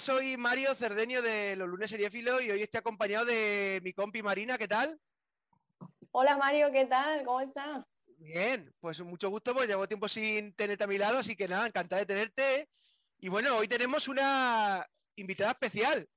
[0.00, 4.56] soy Mario Cerdeño de Los Lunes Seriéfilo y hoy estoy acompañado de mi compi Marina,
[4.56, 4.98] ¿qué tal?
[6.10, 7.22] Hola Mario, ¿qué tal?
[7.22, 7.84] ¿Cómo estás?
[8.16, 11.66] Bien, pues mucho gusto, pues llevo tiempo sin tenerte a mi lado, así que nada,
[11.66, 12.70] encantada de tenerte.
[13.18, 16.08] Y bueno, hoy tenemos una invitada especial,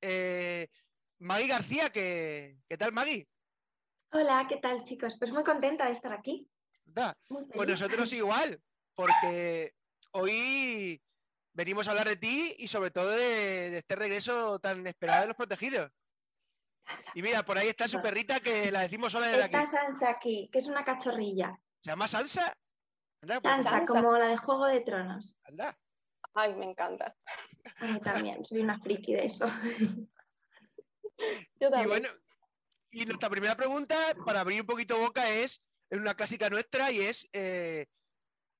[0.00, 0.66] eh,
[1.20, 3.28] Maggie García, ¿qué tal Maggie?
[4.10, 5.14] Hola, ¿qué tal chicos?
[5.16, 6.48] Pues muy contenta de estar aquí.
[7.54, 8.60] Pues nosotros igual,
[8.96, 9.74] porque
[10.10, 11.00] hoy
[11.58, 15.36] venimos a hablar de ti y sobre todo de, este regreso tan esperado de los
[15.36, 15.90] protegidos.
[17.14, 19.56] Y mira, por ahí está su perrita que la decimos sola de aquí.
[19.56, 21.60] Está Sansa aquí, que es una cachorrilla.
[21.82, 22.56] ¿Se llama Sansa?
[23.20, 25.34] Pues Sansa, como la de Juego de Tronos.
[25.42, 25.76] Anda.
[26.32, 27.16] Ay, me encanta.
[27.80, 29.46] A mí también, soy una friki de eso.
[31.60, 31.84] Yo también.
[31.84, 32.08] Y bueno,
[32.92, 37.00] y nuestra primera pregunta, para abrir un poquito boca, es, es una clásica nuestra y
[37.00, 37.86] es eh,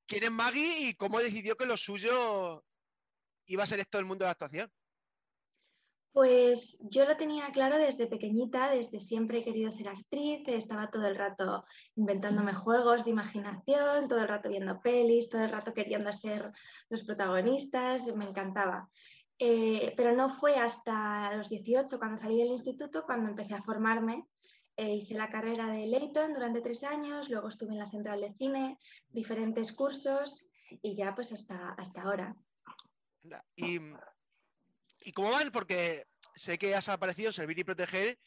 [0.08, 2.64] ¿quién es Maggie y cómo decidió que lo suyo
[3.48, 4.70] iba a ser esto el mundo de la actuación?
[6.12, 11.06] Pues yo lo tenía claro desde pequeñita, desde siempre he querido ser actriz, estaba todo
[11.06, 16.12] el rato inventándome juegos de imaginación, todo el rato viendo pelis, todo el rato queriendo
[16.12, 16.50] ser
[16.88, 18.88] los protagonistas, me encantaba.
[19.38, 24.24] Eh, pero no fue hasta los 18, cuando salí del instituto, cuando empecé a formarme.
[24.76, 28.32] Eh, hice la carrera de Leighton durante tres años, luego estuve en la central de
[28.32, 30.48] cine, diferentes cursos
[30.82, 32.36] y ya pues hasta, hasta ahora.
[33.56, 33.80] ¿Y,
[35.00, 35.50] ¿Y cómo van?
[35.50, 38.18] Porque sé que has aparecido Servir y Proteger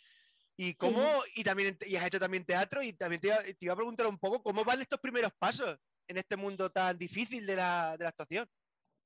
[0.58, 1.02] y cómo,
[1.36, 4.44] y también y has hecho también teatro y también te, iba a preguntar un poco
[4.44, 8.48] cómo van estos primeros pasos en este mundo tan difícil de la, de la actuación.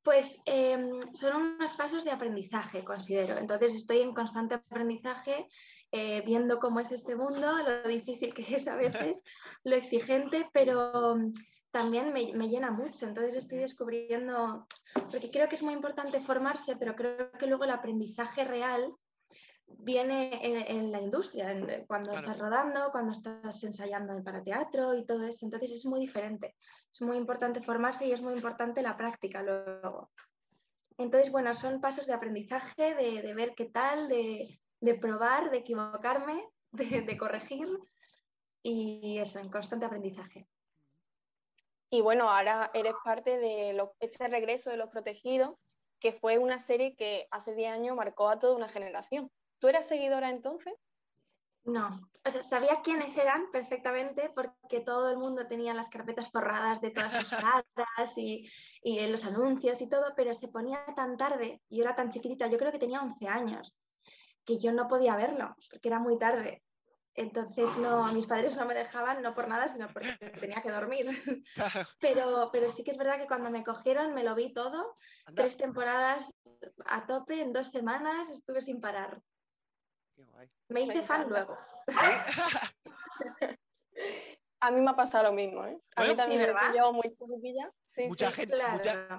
[0.04, 3.38] Pues em, son unos pasos de aprendizaje, considero.
[3.38, 5.48] Entonces estoy en constante aprendizaje,
[5.92, 9.24] eh, viendo cómo es este mundo, lo difícil que es a veces,
[9.64, 11.18] lo exigente, pero
[11.76, 13.06] también me, llena mucho.
[13.06, 14.66] Entonces estoy descubriendo,
[15.12, 18.94] porque creo que es muy importante formarse, pero creo que luego el aprendizaje real
[19.68, 21.54] viene en, la industria,
[21.86, 25.46] cuando estás rodando, cuando estás ensayando para teatro y todo eso.
[25.46, 26.56] Entonces es muy diferente.
[26.94, 30.12] Es muy importante formarse y es muy importante la práctica luego.
[30.98, 34.62] Entonces, bueno, son pasos de aprendizaje, de, ver qué tal, de,
[35.02, 36.42] probar, de equivocarme,
[36.72, 37.68] de, corregir
[38.64, 40.48] y eso, en constante aprendizaje.
[41.90, 45.56] Y bueno, ahora eres parte de este regreso de Los Protegidos,
[46.00, 49.32] que fue una serie que hace 10 años marcó a toda una generación.
[49.60, 50.74] ¿Tú eras seguidora entonces?
[51.64, 56.80] No, o sea, sabía quiénes eran perfectamente porque todo el mundo tenía las carpetas forradas
[56.80, 58.48] de todas sus caras y,
[58.84, 62.48] y, los anuncios y todo, pero se ponía tan tarde, y yo era tan chiquitita,
[62.48, 63.76] yo creo que tenía 11 años,
[64.46, 66.62] que yo no podía verlo, porque era muy tarde.
[67.16, 71.08] Entonces no, mis padres no me dejaban, no por nada, sino porque tenía que dormir.
[72.02, 74.98] Pero, pero sí que es verdad que cuando me cogieron me lo vi todo,
[75.34, 76.34] tres temporadas
[76.86, 79.22] a tope, en dos semanas estuve sin parar.
[80.70, 81.58] Me hice fan luego.
[84.62, 85.78] A mí me ha pasado lo mismo, ¿eh?
[85.96, 87.72] A mí también me llevo muy chiquitilla.
[88.08, 88.58] mucha, gente,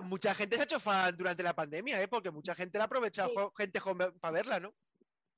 [0.03, 2.09] mucha, gente se ha hecho fan durante la pandemia, ¿eh?
[2.09, 4.75] Porque mucha gente la ha aprovechado, gente joven, para verla, ¿no?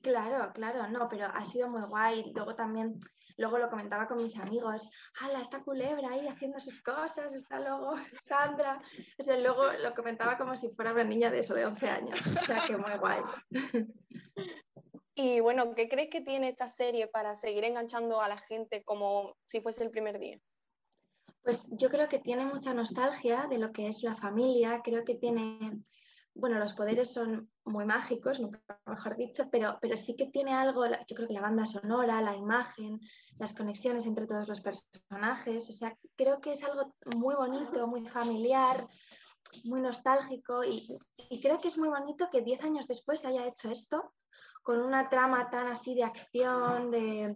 [0.03, 2.33] Claro, claro, no, pero ha sido muy guay.
[2.35, 2.99] Luego también,
[3.37, 4.89] luego lo comentaba con mis amigos,
[5.21, 7.35] ¡hala, está culebra ahí haciendo sus cosas!
[7.35, 7.95] Está luego
[8.29, 8.81] Sandra.
[9.19, 12.21] O sea, luego lo comentaba como si fuera una niña de eso, de 11 años.
[12.27, 13.23] O sea, que muy guay.
[15.21, 19.37] Y bueno, ¿qué crees que tiene esta serie para seguir enganchando a la gente como
[19.47, 20.39] si fuese el primer día?
[21.43, 25.17] Pues yo creo que tiene mucha nostalgia de lo que es la familia, creo que
[25.17, 25.83] tiene,
[26.39, 30.87] bueno, los poderes son muy mágicos, nunca mejor dicho, pero, pero sí que tiene algo,
[30.87, 33.01] yo creo que la banda sonora, la imagen,
[33.39, 38.07] las conexiones entre todos los personajes, o sea, creo que es algo muy bonito, muy
[38.07, 38.87] familiar,
[39.65, 43.71] muy nostálgico y, y creo que es muy bonito que 10 años después haya hecho
[43.71, 44.13] esto
[44.63, 47.35] con una trama tan así de acción, de,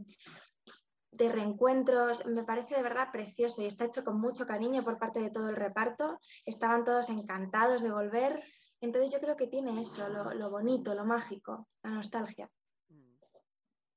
[1.12, 5.20] de reencuentros, me parece de verdad precioso y está hecho con mucho cariño por parte
[5.20, 6.18] de todo el reparto.
[6.44, 8.42] Estaban todos encantados de volver.
[8.82, 12.50] Entonces yo creo que tiene eso, lo, bonito, lo mágico, la nostalgia.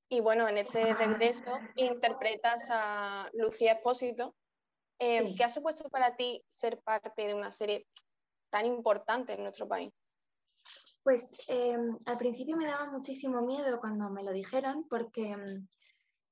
[0.08, 4.36] Y bueno, en este regreso interpretas a Lucía Espósito.
[5.00, 7.88] Eh, ¿Qué ha supuesto para ti ser parte de una serie
[8.52, 9.92] tan importante en nuestro país?
[11.04, 15.68] Pues em, al principio me daba muchísimo miedo cuando me lo dijeron porque em,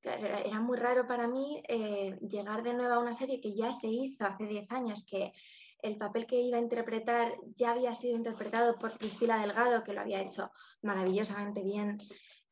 [0.03, 3.87] era muy raro para mí eh, llegar de nuevo a una serie que ya se
[3.87, 5.33] hizo hace 10 años, que
[5.83, 10.01] el papel que iba a interpretar ya había sido interpretado por Cristina Delgado, que lo
[10.01, 10.51] había hecho
[10.81, 11.99] maravillosamente bien.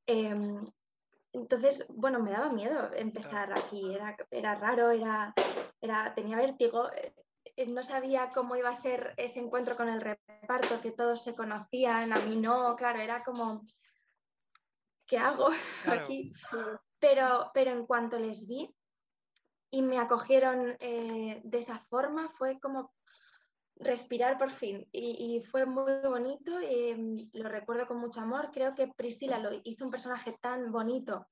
[0.05, 0.63] Em,
[1.33, 5.33] entonces, bueno, me daba miedo empezar aquí, era, era raro, era,
[5.79, 7.13] era, tenía vértigo eh,
[7.67, 12.13] no sabía cómo iba a ser ese encuentro con el reparto, que todos se conocían,
[12.13, 13.63] a mí no, claro, era como,
[15.05, 15.49] ¿qué hago
[15.85, 16.33] aquí?
[16.99, 18.73] Pero, pero en cuanto les vi
[19.71, 22.93] y me acogieron eh, de esa forma, fue como
[23.81, 28.87] respirar por fin y, fue muy bonito, y lo recuerdo con mucho amor, creo que
[28.87, 31.27] Priscila lo hizo un personaje tan bonito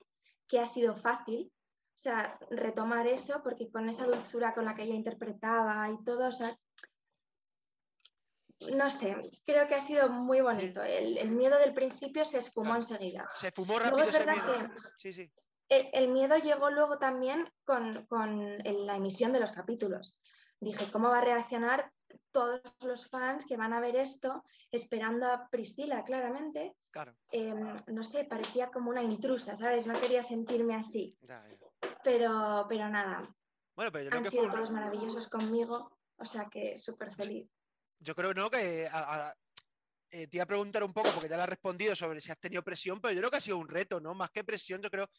[0.48, 1.52] que ha sido fácil,
[1.96, 6.28] o sea, retomar eso, porque con esa dulzura con la que ella interpretaba y todo,
[6.28, 6.58] o sea,
[8.76, 9.16] no sé,
[9.46, 10.82] creo que ha sido muy bonito.
[10.84, 13.30] El, miedo del principio se esfumó enseguida.
[13.34, 14.70] Se fumó rápido miedo.
[14.98, 15.32] sí, sí.
[15.70, 20.18] El, miedo llegó luego también con, con la emisión de los capítulos.
[20.60, 21.92] Dije, ¿cómo va a reaccionar
[22.32, 26.76] todos los fans que van a ver esto esperando a Priscila, claramente.
[26.92, 27.16] Claro.
[27.32, 29.88] Em, no sé, parecía como una intrusa, ¿sabes?
[29.88, 31.18] No quería sentirme así.
[32.04, 33.36] Pero, pero nada.
[33.76, 37.14] Bueno, pero yo creo Han que sido fue todos maravillosos conmigo, o sea que súper
[37.16, 37.50] feliz.
[38.00, 38.50] Yo creo ¿no?
[38.50, 38.90] que
[40.12, 42.40] eh, te iba a preguntar un poco, porque ya la has respondido sobre si has
[42.40, 44.14] tenido presión, pero yo creo que ha sido un reto, ¿no?
[44.14, 45.10] Más que presión, yo creo.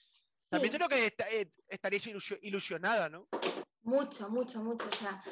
[0.48, 2.06] También yo creo que eh, estarías
[2.42, 3.28] ilusionada, ¿no?
[3.82, 4.88] Mucho, mucho, mucho.
[4.88, 5.22] O sea,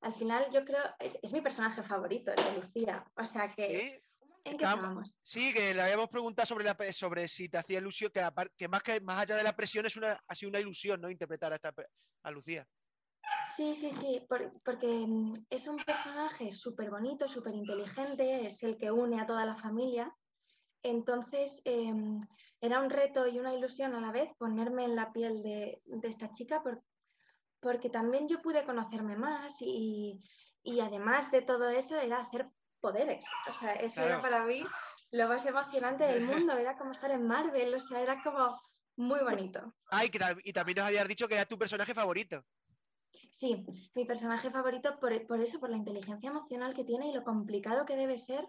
[0.00, 3.04] al final yo creo, es, mi personaje favorito, es de Lucía.
[3.16, 4.02] O sea que...
[4.42, 4.66] ¿En qué
[5.20, 8.26] Sí, que le habíamos preguntado sobre, la, sobre si te hacía ilusión, que,
[8.56, 11.10] que, más que más allá de la presión es una, ha sido una ilusión, ¿no?
[11.10, 11.74] Interpretar a, esta,
[12.22, 12.66] a Lucía.
[13.54, 14.26] Sí, sí, sí,
[14.64, 19.44] porque mm, es un personaje súper bonito, súper inteligente, es el que une a toda
[19.44, 20.10] la familia.
[20.82, 22.20] Entonces, em,
[22.62, 26.08] era un reto y una ilusión a la vez ponerme en la piel de, de
[26.08, 26.80] esta chica, porque
[27.60, 30.20] porque también yo pude conocerme más y,
[30.80, 32.48] además de todo eso era hacer
[32.80, 33.24] poderes.
[33.48, 34.64] O sea, eso era para mí
[35.12, 38.60] lo más emocionante del mundo, era como estar en Marvel, o sea, era como
[38.96, 39.74] muy bonito.
[39.90, 40.10] Ah, y,
[40.52, 42.44] también nos habías dicho que era tu personaje favorito.
[43.30, 43.64] Sí,
[43.94, 47.86] mi personaje favorito por, por, eso, por la inteligencia emocional que tiene y lo complicado
[47.86, 48.46] que debe ser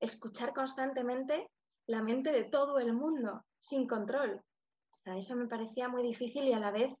[0.00, 1.48] escuchar constantemente
[1.86, 4.42] la mente de todo el mundo sin control.
[4.90, 6.92] O sea, eso me parecía muy difícil y a la vez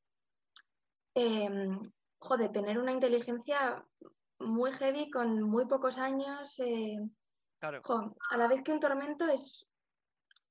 [1.14, 1.78] eh,
[2.18, 3.84] joder, tener una inteligencia
[4.38, 6.58] muy heavy con muy pocos años.
[6.58, 6.98] Eh,
[7.60, 7.82] claro.
[8.30, 9.66] a la vez que un tormento es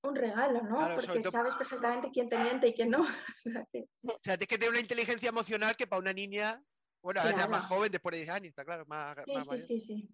[0.03, 0.77] un regalo, ¿no?
[0.95, 3.01] Porque sabes perfectamente quién te miente y quién no.
[4.03, 6.61] o sea, tienes que tener una inteligencia emocional que para una niña,
[7.01, 10.09] bueno, ya más joven, después de 10 años, está claro, más, sí, sí, sí, sí.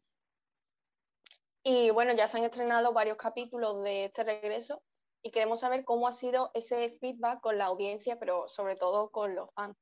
[1.64, 4.82] Y bueno, ya se han estrenado varios capítulos de este regreso
[5.22, 9.36] y queremos saber cómo ha sido ese feedback con la audiencia, pero sobre todo con
[9.36, 9.76] los fans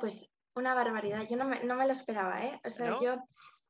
[0.00, 1.26] pues una barbaridad.
[1.28, 2.60] Yo no me, lo esperaba, ¿eh?
[2.64, 3.16] O sea, yo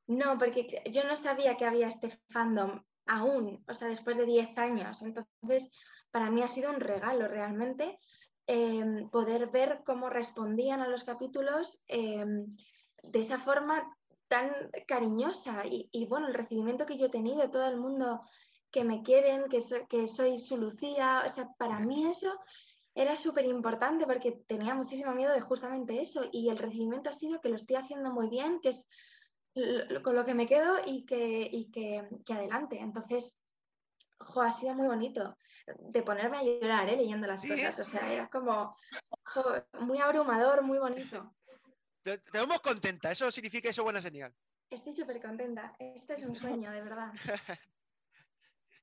[0.06, 4.56] no, porque yo no sabía que había este fandom aún, o sea, después de 10
[4.58, 5.02] años.
[5.02, 5.70] Entonces,
[6.10, 7.98] para mí ha sido un regalo realmente
[8.46, 12.56] em, poder ver cómo respondían a los capítulos em,
[13.02, 13.96] de esa forma
[14.28, 14.52] tan
[14.88, 18.22] cariñosa y, bueno, el recibimiento que yo he tenido, todo el mundo
[18.72, 22.32] que me quieren, que, que soy su Lucía, o sea, para mí eso
[22.96, 27.42] era súper importante porque tenía muchísimo miedo de justamente eso y el recibimiento ha sido
[27.42, 28.86] que lo estoy haciendo muy bien, que es
[30.02, 31.68] con lo que me quedo y que,
[32.24, 32.78] que, adelante.
[32.78, 33.38] Entonces,
[34.18, 35.36] jo, ha sido muy bonito
[35.78, 36.96] de ponerme a llorar ¿eh?
[36.96, 37.78] leyendo las cosas.
[37.78, 38.74] O sea, era como
[39.80, 41.34] muy abrumador, muy bonito.
[42.02, 44.34] Te, vemos contenta, eso significa eso buena señal.
[44.70, 45.76] Estoy súper contenta.
[45.78, 47.12] Este es un sueño, de verdad.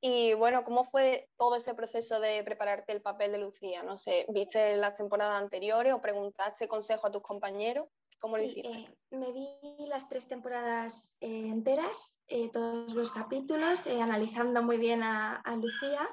[0.06, 3.84] Y bueno, ¿cómo fue todo ese proceso de prepararte el papel de Lucía?
[3.84, 7.88] No sé, ¿viste las temporadas anteriores o preguntaste consejo a tus compañeros?
[8.20, 8.80] ¿Cómo lo hiciste?
[8.80, 9.48] Eh, me vi
[9.88, 16.06] las tres temporadas eh, enteras, eh, todos los capítulos, analizando muy bien a, a Lucía.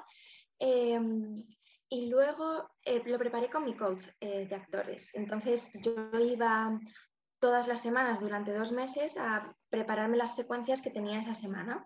[0.59, 1.43] Em,
[1.89, 5.13] y luego lo preparé con mi coach de actores.
[5.15, 6.79] Entonces yo iba
[7.39, 11.85] todas las semanas durante dos meses a prepararme las secuencias que tenía esa semana.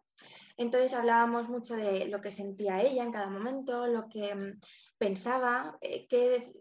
[0.58, 4.60] Entonces hablábamos mucho de lo que sentía ella en cada momento, lo que mm,
[4.98, 6.54] pensaba, eh, que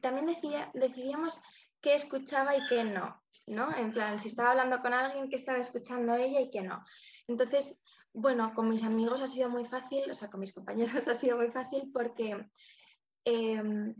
[0.00, 1.40] también decía, decidíamos
[1.80, 3.76] qué escuchaba y qué no, ¿no?
[3.76, 6.84] En plan, si estaba hablando con alguien, qué estaba escuchando ella y qué no.
[7.26, 7.76] Entonces,
[8.14, 11.36] bueno, con mis amigos ha sido muy fácil, o sea, con mis compañeros ha sido
[11.36, 12.48] muy fácil porque
[13.24, 13.94] em,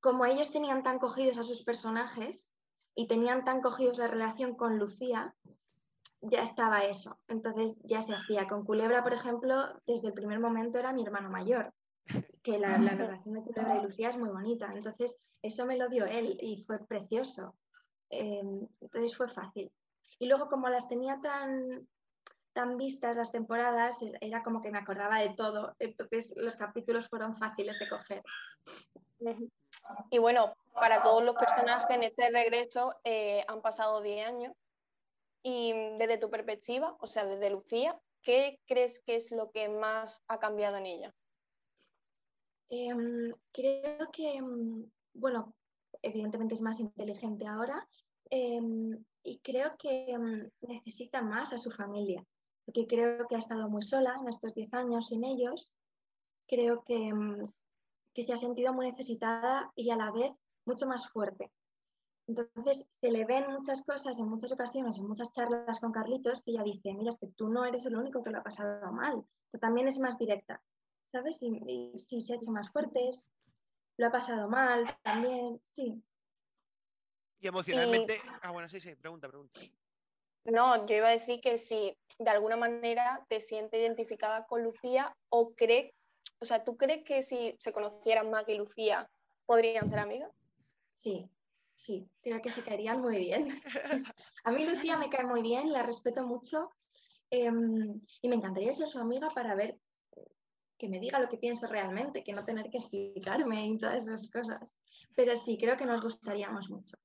[0.00, 2.50] como ellos tenían tan cogidos a sus personajes
[2.94, 5.34] y tenían tan cogidos la relación con Lucía,
[6.22, 7.18] ya estaba eso.
[7.28, 8.46] Entonces ya se hacía.
[8.46, 11.72] Con Culebra, por ejemplo, desde el primer momento era mi hermano mayor,
[12.42, 14.72] que la, relación de Culebra y Lucía es muy bonita.
[14.72, 17.56] Entonces eso me lo dio él y fue precioso.
[18.08, 19.70] Em, entonces fue fácil.
[20.18, 21.88] Y luego como las tenía tan,
[22.52, 25.74] tan vistas las temporadas, era como que me acordaba de todo.
[25.80, 28.22] Entonces los capítulos fueron fáciles de coger.
[30.10, 34.52] Y bueno, para todos los personajes en este regreso eh, han pasado 10 años
[35.42, 40.22] Y desde tu perspectiva, o sea, desde Lucía, ¿qué crees que es lo que más
[40.28, 41.14] ha cambiado en ella?
[42.70, 45.54] Em, creo que, em, bueno,
[46.00, 47.86] evidentemente es más inteligente ahora
[48.30, 50.16] em, y creo que
[50.62, 52.24] necesita más a su familia,
[52.64, 55.70] porque creo que ha estado muy sola en estos 10 años sin ellos.
[56.48, 57.12] Creo que,
[58.14, 60.32] que se ha sentido muy necesitada y a la vez
[60.64, 61.50] mucho más fuerte.
[62.28, 66.52] Entonces se le ven muchas cosas en muchas ocasiones, en muchas charlas con Carlitos, que
[66.52, 69.24] ella dice, mira, es que tú no eres el único que lo ha pasado mal,
[69.50, 70.62] que también es más directa.
[71.12, 71.36] ¿sabes?
[71.40, 73.20] Y, si se ha hecho más fuertes,
[73.98, 76.02] lo ha pasado mal también, sí.
[77.40, 79.60] Y emocionalmente, ah, bueno, sí, sí, pregunta, pregunta.
[80.44, 85.16] No, yo iba a decir que si de alguna manera te sientes identificada con Lucía
[85.28, 85.92] o crees,
[86.40, 89.08] o sea, ¿tú crees que si se conocieran más que Lucía
[89.46, 90.32] podrían ser amigas?
[91.02, 91.28] Sí,
[91.82, 93.60] sí, creo que se caerían muy bien.
[94.44, 96.70] a mí Lucía me cae muy bien, la respeto mucho
[97.30, 99.78] em, y me encantaría ser su amiga para ver
[100.78, 104.28] que me diga lo que pienso realmente, que no tener que explicarme y todas esas
[104.30, 104.74] cosas.
[105.14, 106.96] Pero sí, creo que nos gustaríamos mucho.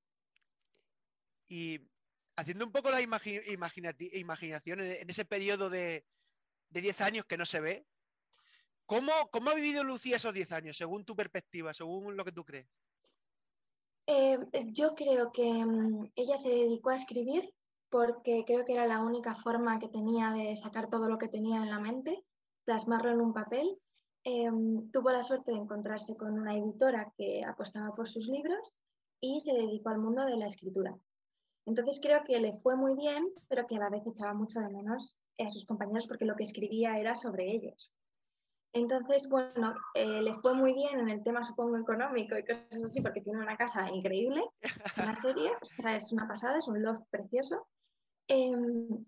[1.48, 1.80] Y
[2.36, 6.06] haciendo un poco la imaginación en ese periodo de,
[6.70, 7.86] 10 años que no se ve,
[8.86, 12.44] ¿cómo, ¿cómo, ha vivido Lucía esos 10 años, según tu perspectiva, según lo que tú
[12.44, 12.68] crees?
[14.08, 14.40] Eh,
[14.72, 17.54] yo creo que mm, ella se dedicó a escribir
[17.90, 21.58] porque creo que era la única forma que tenía de sacar todo lo que tenía
[21.58, 22.24] en la mente
[22.68, 23.80] plasmarlo en un papel.
[24.24, 28.74] Em, tuvo la suerte de encontrarse con una editora que apostaba por sus libros
[29.22, 30.98] y se dedicó al mundo de la escritura.
[31.66, 34.70] Entonces creo que le fue muy bien, pero que a la vez echaba mucho de
[34.70, 37.92] menos a sus compañeros porque lo que escribía era sobre ellos.
[38.78, 43.02] Entonces, bueno, eh, le fue muy bien en el tema, supongo, económico y cosas así,
[43.02, 44.44] porque tiene una casa increíble,
[45.04, 47.66] una serie, o sea, es una pasada, es un loft precioso,
[48.28, 49.04] em,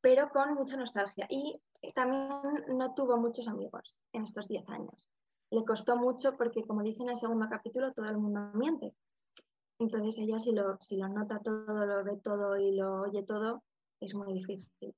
[0.00, 1.26] pero con mucha nostalgia.
[1.28, 1.60] Y
[1.94, 2.30] también
[2.78, 5.10] no tuvo muchos amigos en estos 10 años.
[5.50, 8.94] Le costó mucho porque, como dice en el segundo capítulo, todo el mundo miente.
[9.78, 13.64] Entonces ella si lo, si lo nota todo, lo ve todo y lo oye todo,
[14.00, 14.94] es muy difícil.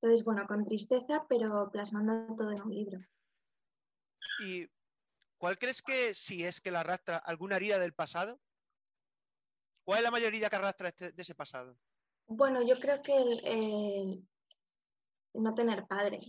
[0.00, 3.00] Entonces, bueno, con tristeza, pero plasmando todo en un libro.
[4.42, 4.68] ¿Y
[5.38, 8.40] cuál crees que, si es que la arrastra, alguna herida del pasado?
[9.84, 11.76] ¿Cuál es la mayoría que arrastra este, de ese pasado?
[12.26, 14.22] Bueno, yo creo que
[15.34, 16.20] no tener padre.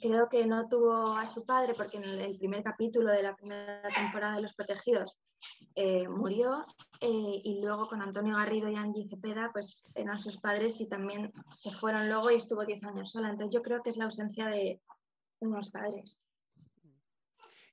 [0.00, 3.82] creo que no tuvo a su padre porque en el, primer capítulo de la primera
[3.94, 5.18] temporada de Los Protegidos
[5.74, 6.64] eh, murió
[7.00, 11.32] eh, y luego con Antonio Garrido y Angie Cepeda pues eran sus padres y también
[11.52, 13.30] se fueron luego y estuvo 10 años sola.
[13.30, 14.80] Entonces yo creo que es la ausencia de
[15.40, 16.20] unos padres.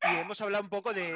[0.03, 1.15] Y hemos hablado un poco de,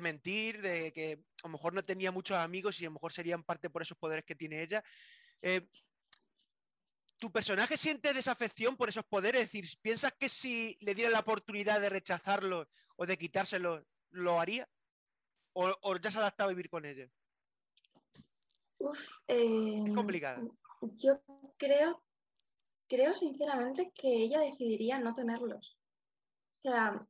[0.00, 3.44] mentir, de que a lo mejor no tenía muchos amigos y a lo mejor serían
[3.44, 4.82] parte por esos poderes que tiene ella.
[5.42, 5.68] Eh,
[7.18, 9.42] ¿Tu personaje siente desafección por esos poderes?
[9.42, 14.38] Es decir, ¿piensas que si le diera la oportunidad de rechazarlo o de quitárselo, lo
[14.38, 14.68] haría?
[15.54, 17.10] ¿O, ya se ha adaptado a vivir con ellos?
[19.28, 20.42] Eh, es complicada.
[20.82, 21.22] Yo
[21.56, 22.02] creo,
[22.86, 25.78] creo sinceramente que ella decidiría no tenerlos.
[26.58, 27.06] O sea,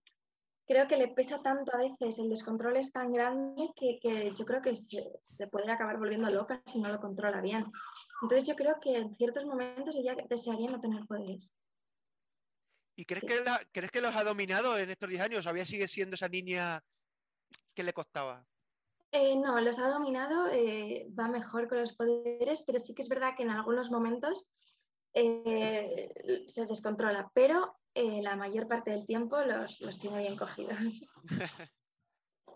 [0.67, 4.61] creo que le pesa tanto a veces, el descontrol es tan grande que, yo creo
[4.61, 7.65] que se, se, puede acabar volviendo loca si no lo controla bien.
[8.23, 11.53] Entonces yo creo que en ciertos momentos ella desearía no tener poderes.
[12.97, 15.41] ¿Y crees, que crees que los ha dominado en estos 10 años?
[15.41, 16.83] ¿O ¿Todavía sigue siendo esa niña
[17.75, 18.47] que le costaba?
[19.13, 23.09] Eh, no, los ha dominado, eh, va mejor con los poderes, pero sí que es
[23.09, 24.49] verdad que en algunos momentos
[25.13, 26.11] eh,
[26.49, 30.79] se descontrola, pero la mayor parte del tiempo los, los tiene bien cogidos.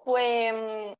[0.04, 0.96] pues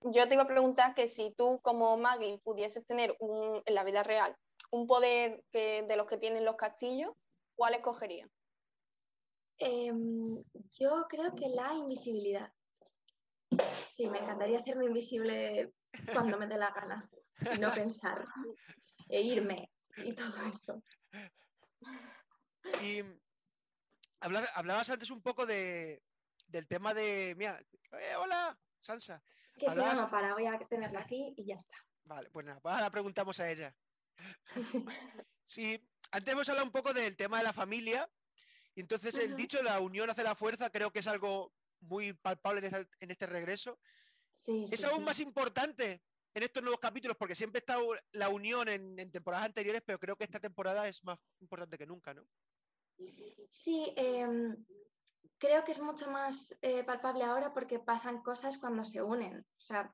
[0.00, 4.02] yo te iba a preguntar que si tú como Maggie pudieses tener en la vida
[4.02, 4.36] real
[4.70, 7.12] un poder de los que tienen los castillos,
[7.54, 8.28] ¿cuál escogerías?
[9.58, 12.52] Em, yo creo que la invisibilidad.
[13.92, 15.72] Sí, me encantaría hacerme invisible
[16.12, 17.08] cuando me dé la gana,
[17.60, 18.24] no pensar,
[19.08, 20.82] e irme y todo eso.
[22.82, 23.02] Y
[24.24, 26.02] hablabas antes un poco de,
[26.46, 27.60] del tema de, mira,
[27.92, 29.22] eh, hola, Sansa,
[29.54, 31.76] que se llama para, voy a tenerla aquí y ya está.
[32.04, 33.74] Vale, pues nada, ahora preguntamos a ella.
[35.44, 38.08] sí, antes hemos hablado un poco del tema de la familia,
[38.74, 42.66] y entonces el dicho la unión hace la fuerza creo que es algo muy palpable
[43.00, 43.78] en, este regreso.
[44.32, 46.02] Sí, es aún más importante
[46.34, 47.78] en estos nuevos capítulos, porque siempre está
[48.12, 52.12] la unión en, temporadas anteriores, pero creo que esta temporada es más importante que nunca,
[52.12, 52.26] ¿no?
[53.50, 54.56] Sí, eh,
[55.38, 59.40] creo que es mucho más eh, palpable ahora porque pasan cosas cuando se unen.
[59.40, 59.92] O sea,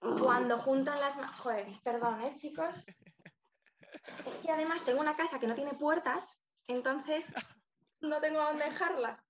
[0.00, 1.14] cuando juntan las...
[1.38, 2.84] Joder, perdón, ¿eh, chicos?
[4.26, 7.26] es que además tengo una casa que no tiene puertas, entonces
[8.00, 9.22] no tengo a dónde dejarla.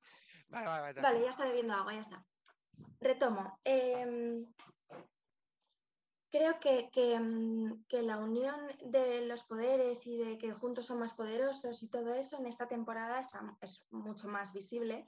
[0.48, 1.00] Vale, vale, vale.
[1.02, 2.24] Vale, ya está bebiendo agua, ya está.
[3.00, 3.60] Retomo.
[3.64, 4.46] Em,
[6.30, 10.98] creo que, que, mm, que la unión de los poderes y de que juntos son
[10.98, 15.06] más poderosos y todo eso en esta temporada está, es mucho más visible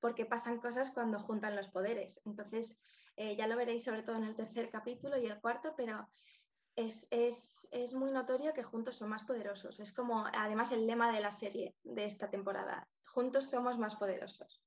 [0.00, 2.20] porque pasan cosas cuando juntan los poderes.
[2.26, 2.78] Entonces,
[3.16, 6.08] eh, ya lo veréis sobre todo en el tercer capítulo y el cuarto, pero
[6.76, 9.80] es, es- es muy notorio que juntos son más poderosos.
[9.80, 12.88] Es como además el lema de la serie de esta temporada.
[13.06, 14.62] Juntos somos más poderosos.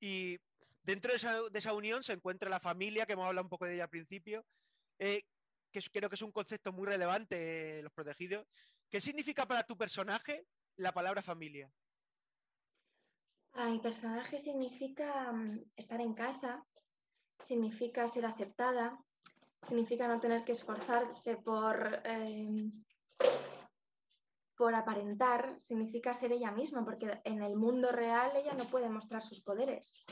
[0.00, 0.38] Y
[0.82, 3.84] dentro de esa, unión se encuentra la familia, que hemos hablado un poco de ella
[3.84, 4.44] al principio,
[4.98, 5.22] eh,
[5.70, 8.46] que creo que es un concepto muy relevante en los protegidos.
[8.88, 10.46] ¿Qué significa para tu personaje
[10.76, 11.72] la palabra familia?
[13.50, 16.64] Para mi personaje significa mm, estar en casa,
[17.46, 18.98] significa ser aceptada,
[19.68, 22.70] significa no tener que esforzarse por, eh,
[24.56, 29.22] por aparentar, significa ser ella misma, porque en el mundo real ella no puede mostrar
[29.22, 30.04] sus poderes.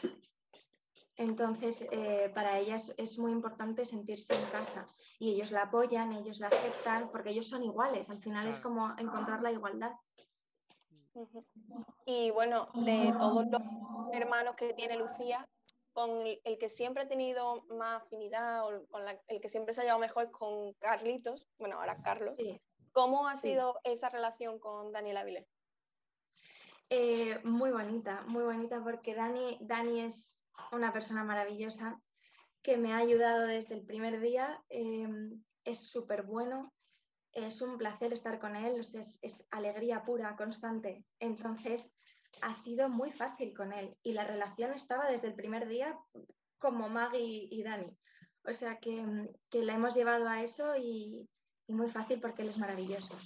[1.20, 4.86] Entonces, eh, para ella es, muy importante sentirse en casa
[5.18, 8.08] y ellos la apoyan, ellos la aceptan, porque ellos son iguales.
[8.08, 9.92] Al final es como encontrar la igualdad.
[12.06, 13.60] Y bueno, de todos los
[14.14, 15.46] hermanos que tiene Lucía,
[15.92, 19.82] con el, que siempre ha tenido más afinidad o con la- el que siempre se
[19.82, 22.34] ha llevado mejor es con Carlitos, bueno, ahora Carlos.
[22.38, 22.58] Sí.
[22.92, 23.50] ¿Cómo ha Sí.
[23.50, 25.46] sido esa relación con Daniela Avilés?
[26.88, 30.39] Eh, muy bonita, muy bonita porque Dani, Dani es
[30.72, 32.00] una persona maravillosa
[32.62, 34.62] que me ha ayudado desde el primer día.
[34.68, 35.08] eh,
[35.64, 36.72] es súper bueno,
[37.32, 41.04] es un placer estar con él, es, alegría pura, constante.
[41.18, 41.92] Entonces,
[42.42, 45.98] ha sido muy fácil con él y la relación estaba desde el primer día
[46.58, 47.96] como Maggie y Dani.
[48.44, 51.28] O sea que, mm, que la hemos llevado a eso y,
[51.66, 53.16] y muy fácil porque él es maravilloso.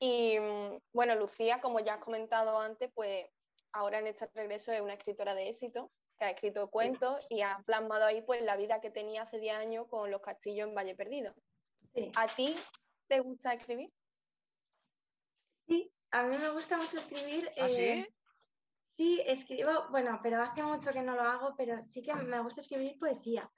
[0.00, 3.26] Y mm, bueno, Lucía, como ya has comentado antes, pues
[3.72, 7.62] ahora en este regreso es una escritora de éxito, que ha escrito cuentos y ha
[7.64, 10.94] plasmado ahí pues la vida que tenía hace 10 años con los castillos en Valle
[10.94, 11.34] Perdido.
[11.94, 12.10] Sí.
[12.16, 12.56] ¿A ti
[13.06, 13.92] te gusta escribir?
[15.66, 17.50] Sí, a mí me gusta mucho escribir.
[17.58, 17.82] ¿Ah, sí?
[17.82, 18.14] eh,
[18.96, 22.62] sí, escribo, bueno, pero hace mucho que no lo hago, pero sí que me gusta
[22.62, 23.50] escribir poesía.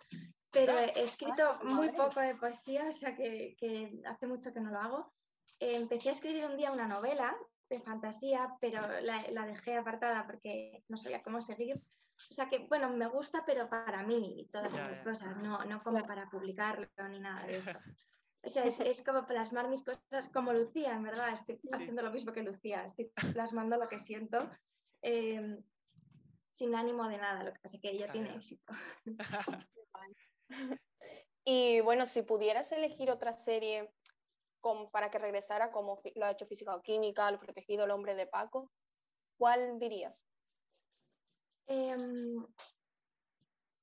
[0.50, 4.60] Pero he escrito Ay, muy poco de poesía, o sea que, que hace mucho que
[4.60, 5.12] no lo hago.
[5.60, 7.36] Eh, empecé a escribir un día una novela
[7.70, 11.80] de fantasía, pero la, la dejé apartada porque no sabía cómo seguir.
[12.30, 15.82] O sea que, bueno, me gusta, pero para mí y todas esas cosas, no, no
[15.82, 17.70] como para publicarlo ni nada de eso.
[18.42, 21.34] O sea, es, es como plasmar mis cosas como Lucía, en verdad.
[21.34, 21.68] Estoy Sí.
[21.74, 22.86] haciendo lo mismo que Lucía.
[22.86, 24.50] Estoy plasmando lo que siento
[25.02, 25.58] eh,
[26.56, 27.44] sin ánimo de nada.
[27.44, 28.34] Lo que pasa es que ella Ah, tiene ya.
[28.36, 28.72] éxito.
[31.44, 33.92] Y bueno, si pudieras elegir otra serie
[34.92, 38.26] para que regresara como lo ha hecho Física o Química, Lo Protegido, El Hombre de
[38.26, 38.70] Paco,
[39.38, 40.26] ¿cuál dirías?
[41.66, 42.44] Em,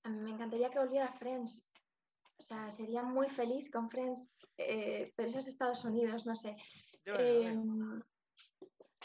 [0.03, 1.65] a mí me encantaría que volviera Friends.
[2.39, 6.55] O sea, sería muy feliz con Friends, eh, pero eso es Estados Unidos, no sé.
[7.05, 8.01] Em,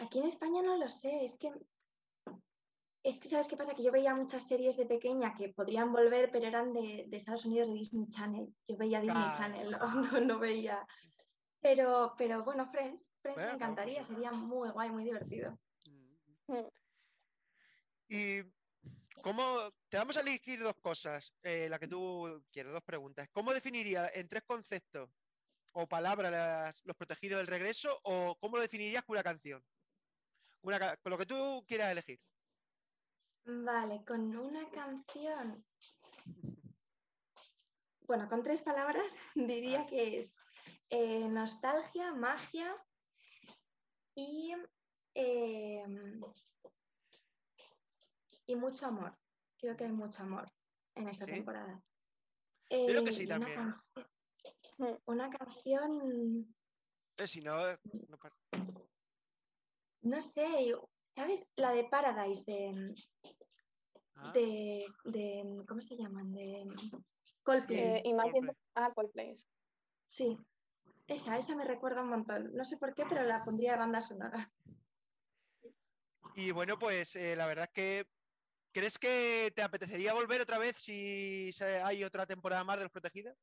[0.01, 1.51] aquí en España no lo sé, es que,
[3.05, 3.75] es que, ¿sabes qué pasa?
[3.75, 7.47] Que yo veía muchas series de pequeña que podrían volver, pero eran de, de Estados
[7.47, 8.55] Unidos, de Disney Channel.
[8.69, 9.39] Yo veía Disney Claro.
[9.39, 9.79] Channel, no,
[10.21, 10.87] no, no veía.
[11.62, 15.57] Pero, pero bueno, Friends, Friends Bueno, me encantaría, sería muy guay, muy divertido.
[16.48, 16.66] Mm,
[18.09, 18.42] Y
[19.22, 23.29] cómo te vamos a elegir dos cosas, eh, la que tú quieras, dos preguntas.
[23.33, 25.09] ¿Cómo definirías en tres conceptos
[25.72, 29.64] o palabras las- los protegidos del regreso o cómo lo definirías con una canción?
[30.62, 32.20] Una con lo que tú quieras elegir.
[33.44, 35.64] Vale, con una canción.
[38.07, 40.35] Bueno, con tres palabras diría que es
[40.95, 42.77] eh, nostalgia, magia
[44.15, 44.53] y,
[45.15, 45.85] eh,
[48.47, 49.17] y mucho amor.
[49.59, 50.53] Creo que hay mucho amor
[50.95, 51.33] en esta ¿Sí?
[51.33, 51.83] temporada.
[52.69, 53.57] creo que Eh, sí una también.
[53.59, 54.09] canción-
[54.79, 54.97] Mm.
[55.07, 56.55] Una canción,
[57.19, 57.55] Eh, si no,
[58.09, 58.37] no pasa-
[60.03, 60.75] no sé,
[61.15, 61.45] ¿sabes?
[61.57, 62.95] La de Paradise, de,
[64.15, 66.33] Ah, de, de- ¿cómo se llaman?
[66.33, 66.65] De
[67.43, 68.01] Coldplay.
[68.03, 68.09] Sí.
[68.09, 68.57] Imagine- Coldplay.
[68.75, 69.35] Ah, Coldplay.
[70.09, 70.39] Sí,
[71.12, 72.53] esa, esa me recuerda un montón.
[72.55, 74.53] No sé por qué, pero la pondría de banda sonora.
[76.35, 78.07] Y bueno, pues eh, la verdad es que
[78.72, 81.51] ¿crees que te apetecería volver otra vez si
[81.85, 83.37] hay otra temporada más de los protegidos?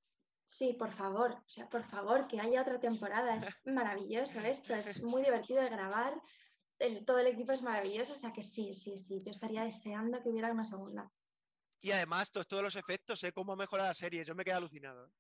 [0.48, 3.36] Sí, por favor, o sea, por favor, que haya otra temporada.
[3.36, 6.20] Es maravilloso esto, es muy divertido de grabar.
[6.80, 9.22] el- todo el equipo es maravilloso, o sea que sí, sí, sí.
[9.24, 11.12] Yo estaría deseando que hubiera una segunda.
[11.82, 14.24] Y además, todos, todos los efectos, sé cómo ha mejorado la serie.
[14.24, 15.12] Yo me quedé alucinado.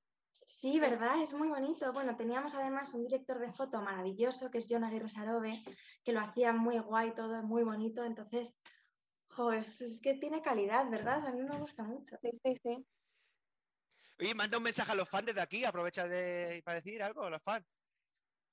[0.59, 1.21] Sí, ¿verdad?
[1.21, 1.93] Es muy bonito.
[1.93, 5.63] Bueno, teníamos además un director de foto maravilloso, que es John Aguirre Sarobe,
[6.03, 8.03] que lo hacía muy guay, todo muy bonito.
[8.03, 8.59] Entonces,
[9.29, 11.25] jo, es, es que tiene calidad, ¿verdad?
[11.25, 12.17] A mí me gusta mucho.
[12.21, 12.85] Sí, sí, sí.
[14.19, 17.29] Oye, manda un mensaje a los fans desde aquí, aprovecha de, para decir algo a
[17.29, 17.65] los fans.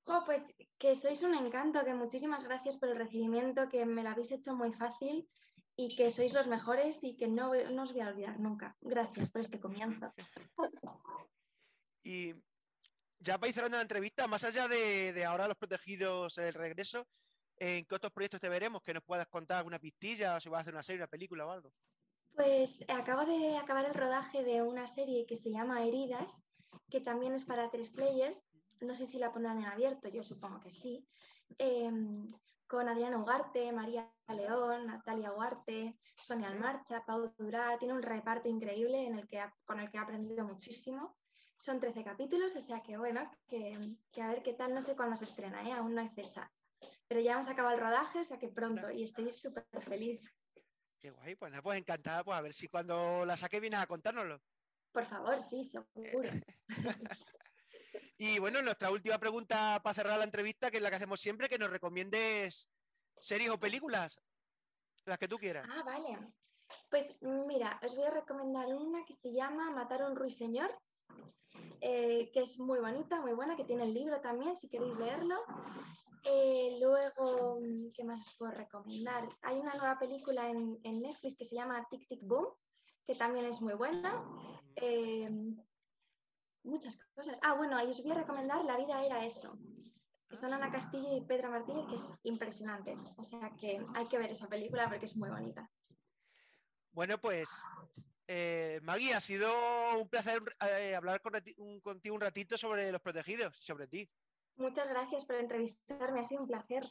[0.04, 0.44] Jo, pues
[0.78, 4.54] que sois un encanto, que muchísimas gracias por el recibimiento, que me lo habéis hecho
[4.54, 5.28] muy fácil
[5.74, 8.76] y que sois los mejores y que no, no os voy a olvidar nunca.
[8.80, 10.14] Gracias por este comienzo.
[12.06, 12.32] Y
[13.18, 17.04] ya ir cerrando la entrevista, más allá de, de ahora los protegidos, el regreso,
[17.56, 18.80] ¿en qué otros proyectos te veremos?
[18.80, 21.44] Que nos puedas contar alguna pistilla, o si vas a hacer una serie, una película
[21.44, 21.72] o algo.
[22.32, 26.40] Pues acabo de acabar el rodaje de una serie que se llama Heridas,
[26.90, 28.40] que también es para tres players.
[28.80, 31.08] No sé si la pondrán en abierto, yo supongo que sí.
[31.58, 32.30] Em,
[32.68, 37.76] con Adriana Ugarte, María León, Natalia Ugarte, Sonia Almarcha, Pau Durá.
[37.78, 41.16] Tiene un reparto increíble en el que, ha- con el que he aprendido muchísimo.
[41.58, 43.78] Son 13 capítulos, o sea que bueno, que,
[44.12, 45.72] que a ver qué tal, no sé cuándo se estrena, ¿eh?
[45.72, 46.50] aún no hay fecha.
[47.08, 50.20] Pero ya hemos acabado el rodaje, o sea que pronto, y estoy súper feliz.
[51.00, 53.86] Qué guay, pues nada, pues encantada, pues a ver si cuando la saque vienes a
[53.86, 54.40] contárnoslo.
[54.92, 56.30] Por favor, sí, seguro.
[58.18, 61.50] Y bueno, nuestra última pregunta para cerrar la entrevista, que es la que hacemos siempre,
[61.50, 62.70] que nos recomiendes
[63.18, 64.22] series o películas,
[65.04, 65.66] las que tú quieras.
[65.70, 66.18] Ah, vale.
[66.88, 70.74] Pues mira, os voy a recomendar una que se llama Matar a un ruiseñor,
[71.80, 75.36] eh, que es muy bonita, muy buena, que tiene el libro también, si queréis leerlo.
[76.24, 77.60] Eh, luego,
[77.94, 79.28] ¿qué más os puedo recomendar?
[79.42, 82.48] Hay una nueva película en, en Netflix que se llama Tic Tic Boom,
[83.06, 84.24] que también es muy buena.
[84.74, 85.30] Eh,
[86.64, 87.36] muchas cosas.
[87.42, 89.56] Ah, bueno, y os voy a recomendar La vida era eso,
[90.28, 92.96] que son Ana Castillo y Pedra Martínez, que es impresionante.
[93.16, 95.70] O sea que hay que ver esa película porque es muy bonita.
[96.92, 97.64] Bueno, pues
[98.28, 99.50] eh, Maggie, ha sido
[99.98, 104.08] un placer eh, hablar con rati- un- contigo un ratito sobre los protegidos, sobre ti.
[104.56, 106.82] Muchas gracias por entrevistarme, ha sido un placer.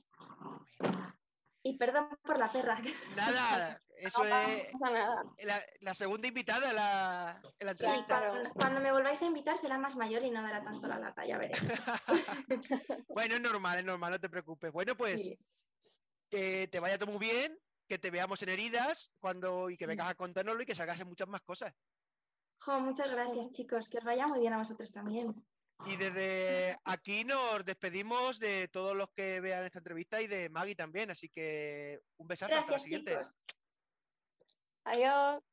[1.63, 2.79] Y perdón por la perra.
[3.15, 5.23] Nada, eso No es nada.
[5.43, 8.05] la, la segunda invitada la, en la Sí, entrevista.
[8.19, 8.31] claro.
[8.33, 11.25] cuando, cuando me volváis a invitar será más mayor y no dará tanto la lata,
[11.25, 11.57] ya veréis.
[13.09, 14.71] Bueno, es normal, es normal, no te preocupes.
[14.71, 15.39] Bueno, pues Sí.
[16.29, 20.09] que te vaya todo muy bien, que te veamos en heridas cuando y que vengas
[20.09, 21.73] a contárnoslo y que sacas muchas más cosas.
[22.59, 23.87] Jo, muchas gracias, chicos.
[23.89, 25.45] Que os vaya muy bien a vosotros también.
[25.85, 30.75] Y desde aquí nos despedimos de todos los que vean esta entrevista y de Maggie
[30.75, 31.11] también.
[31.11, 33.11] Así que un besazo hasta la Gracias, siguiente.
[33.11, 33.35] chicos.
[34.85, 35.43] Adiós.